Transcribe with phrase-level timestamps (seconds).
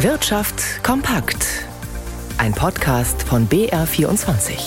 [0.00, 1.64] Wirtschaft kompakt.
[2.36, 4.58] Ein Podcast von BR24.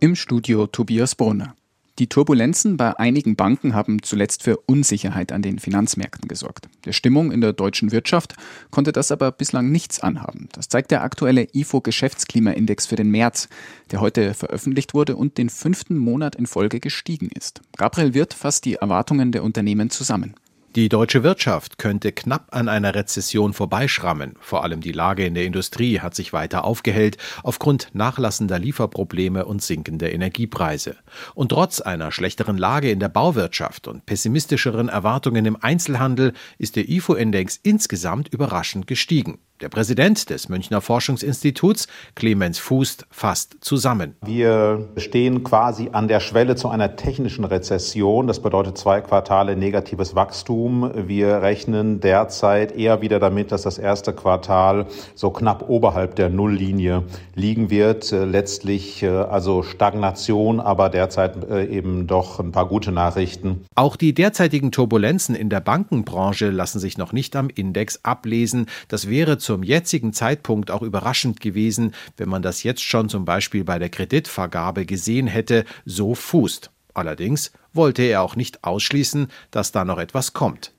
[0.00, 1.54] Im Studio Tobias Brunner.
[1.98, 6.70] Die Turbulenzen bei einigen Banken haben zuletzt für Unsicherheit an den Finanzmärkten gesorgt.
[6.86, 8.36] Der Stimmung in der deutschen Wirtschaft
[8.70, 10.48] konnte das aber bislang nichts anhaben.
[10.52, 13.50] Das zeigt der aktuelle IFO Geschäftsklimaindex für den März,
[13.90, 17.60] der heute veröffentlicht wurde und den fünften Monat in Folge gestiegen ist.
[17.76, 20.34] Gabriel Wirth fasst die Erwartungen der Unternehmen zusammen.
[20.78, 24.36] Die deutsche Wirtschaft könnte knapp an einer Rezession vorbeischrammen.
[24.38, 29.60] Vor allem die Lage in der Industrie hat sich weiter aufgehellt aufgrund nachlassender Lieferprobleme und
[29.60, 30.94] sinkender Energiepreise.
[31.34, 36.88] Und trotz einer schlechteren Lage in der Bauwirtschaft und pessimistischeren Erwartungen im Einzelhandel ist der
[36.88, 39.40] IFO-Index insgesamt überraschend gestiegen.
[39.60, 44.14] Der Präsident des Münchner Forschungsinstituts, Clemens Fußt, fasst zusammen.
[44.24, 48.28] Wir stehen quasi an der Schwelle zu einer technischen Rezession.
[48.28, 50.88] Das bedeutet zwei Quartale negatives Wachstum.
[50.94, 54.86] Wir rechnen derzeit eher wieder damit, dass das erste Quartal
[55.16, 57.02] so knapp oberhalb der Nulllinie
[57.34, 58.12] liegen wird.
[58.12, 63.64] Letztlich äh, also Stagnation, aber derzeit äh, eben doch ein paar gute Nachrichten.
[63.74, 68.66] Auch die derzeitigen Turbulenzen in der Bankenbranche lassen sich noch nicht am Index ablesen.
[68.86, 73.64] Das wäre zum jetzigen Zeitpunkt auch überraschend gewesen, wenn man das jetzt schon zum Beispiel
[73.64, 76.70] bei der Kreditvergabe gesehen hätte, so fußt.
[76.92, 80.74] Allerdings wollte er auch nicht ausschließen, dass da noch etwas kommt.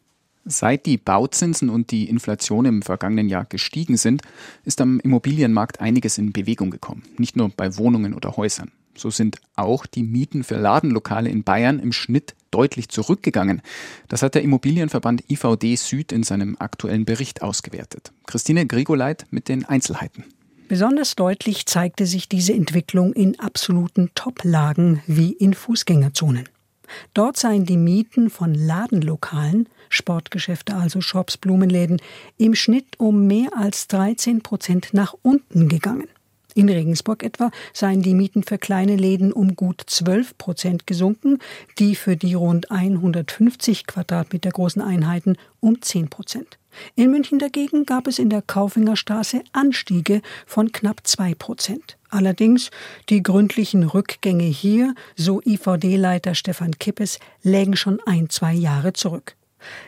[0.45, 4.22] Seit die Bauzinsen und die Inflation im vergangenen Jahr gestiegen sind,
[4.66, 8.72] ist am Immobilienmarkt einiges in Bewegung gekommen, nicht nur bei Wohnungen oder Häusern.
[9.00, 13.61] So sind auch die Mieten für Ladenlokale in Bayern im Schnitt deutlich zurückgegangen.
[14.09, 18.11] Das hat der Immobilienverband IVD Süd in seinem aktuellen Bericht ausgewertet.
[18.28, 20.25] Christine Grigoleit mit den Einzelheiten.
[20.67, 26.50] Besonders deutlich zeigte sich diese Entwicklung in absoluten Top-Lagen wie in Fußgängerzonen.
[27.13, 32.02] Dort seien die Mieten von Ladenlokalen, Sportgeschäfte also Shops, Blumenläden,
[32.38, 36.08] im Schnitt um mehr als 13 Prozent nach unten gegangen.
[36.59, 41.39] In Regensburg etwa seien die Mieten für kleine Läden um gut 12 Prozent gesunken,
[41.78, 46.59] die für die rund 150 Quadratmeter großen Einheiten um 10 Prozent.
[46.95, 51.97] In München dagegen gab es in der Kaufingerstraße Anstiege von knapp 2 Prozent.
[52.09, 52.72] Allerdings
[53.07, 59.38] die gründlichen Rückgänge hier, so IVD-Leiter Stefan Kippes, lägen schon ein, zwei Jahre zurück.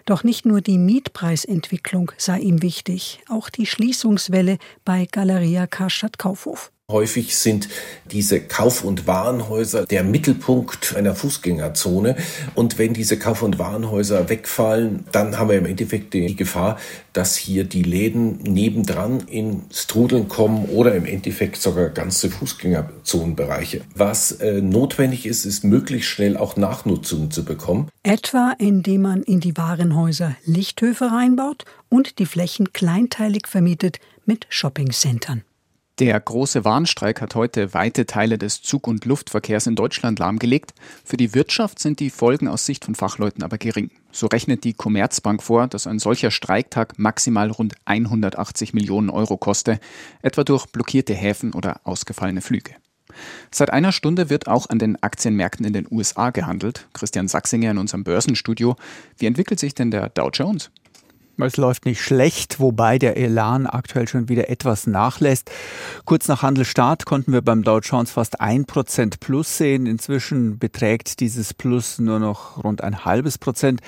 [0.06, 6.72] Doch nicht nur die Mietpreisentwicklung sei ihm wichtig, auch die Schließungswelle bei Galeria Karstadt Kaufhof.
[6.91, 7.69] Häufig sind
[8.12, 12.16] diese Kauf- und Warenhäuser der Mittelpunkt einer Fußgängerzone.
[12.56, 16.78] Und wenn diese Kauf- und Warenhäuser wegfallen, dann haben wir im Endeffekt die Gefahr,
[17.13, 23.81] dass hier die Läden nebendran in Strudeln kommen oder im Endeffekt sogar ganze Fußgängerzonenbereiche.
[23.96, 27.90] Was äh, notwendig ist, ist möglichst schnell auch Nachnutzungen zu bekommen.
[28.03, 35.44] Etwa indem man in die Warenhäuser Lichthöfe reinbaut und die Flächen kleinteilig vermietet mit Shoppingcentern.
[36.01, 40.73] Der große Warnstreik hat heute weite Teile des Zug- und Luftverkehrs in Deutschland lahmgelegt.
[41.06, 43.91] Für die Wirtschaft sind die Folgen aus Sicht von Fachleuten aber gering.
[44.11, 49.79] So rechnet die Commerzbank vor, dass ein solcher Streiktag maximal rund 180 Millionen Euro koste,
[50.23, 52.72] etwa durch blockierte Häfen oder ausgefallene Flüge.
[53.51, 56.88] Seit einer Stunde wird auch an den Aktienmärkten in den USA gehandelt.
[56.94, 58.75] Christian Sachsinger in unserem Börsenstudio.
[59.19, 60.72] Wie entwickelt sich denn der Dow Jones?
[61.38, 65.50] Es läuft nicht schlecht, wobei der Elan aktuell schon wieder etwas nachlässt.
[66.06, 69.86] Kurz nach Handelsstart konnten wir beim Dow Jones fast ein Prozent plus sehen.
[69.88, 73.81] Inzwischen beträgt dieses Plus nur noch rund ein halbes Prozent.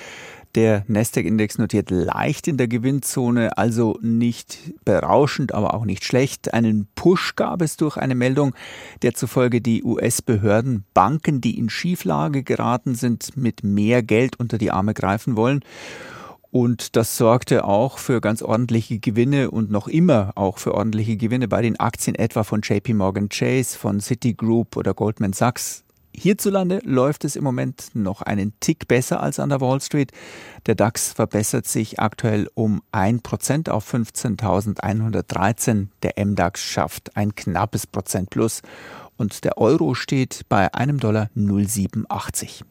[0.56, 6.54] Der Nasdaq-Index notiert leicht in der Gewinnzone, also nicht berauschend, aber auch nicht schlecht.
[6.54, 8.54] Einen Push gab es durch eine Meldung,
[9.02, 14.70] der zufolge die US-Behörden Banken, die in Schieflage geraten sind, mit mehr Geld unter die
[14.70, 15.62] Arme greifen wollen.
[16.54, 21.48] Und das sorgte auch für ganz ordentliche Gewinne und noch immer auch für ordentliche Gewinne
[21.48, 25.84] bei den Aktien etwa von JP Morgan Chase, von Citigroup oder Goldman Sachs.
[26.16, 30.12] Hierzulande läuft es im Moment noch einen Tick besser als an der Wall Street.
[30.68, 35.88] Der DAX verbessert sich aktuell um ein Prozent auf 15.113.
[36.04, 38.62] Der MDAX schafft ein knappes Prozent plus
[39.18, 42.64] und der Euro steht bei einem Dollar 0,87.